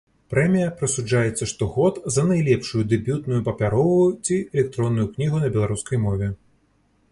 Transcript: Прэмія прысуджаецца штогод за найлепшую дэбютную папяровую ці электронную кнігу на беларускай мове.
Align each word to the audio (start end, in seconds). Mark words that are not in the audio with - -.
Прэмія 0.33 0.69
прысуджаецца 0.77 1.47
штогод 1.51 1.99
за 2.15 2.23
найлепшую 2.31 2.81
дэбютную 2.95 3.41
папяровую 3.49 4.09
ці 4.25 4.41
электронную 4.55 5.07
кнігу 5.13 5.37
на 5.47 5.55
беларускай 5.59 6.05
мове. 6.09 6.35